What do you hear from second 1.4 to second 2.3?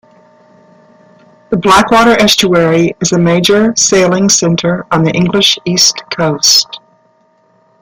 The Blackwater